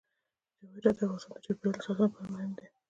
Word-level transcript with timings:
جواهرات 0.59 0.95
د 0.97 1.01
افغانستان 1.03 1.37
د 1.41 1.43
چاپیریال 1.45 1.81
ساتنې 1.85 2.05
لپاره 2.05 2.27
مهم 2.33 2.51
دي. 2.57 2.65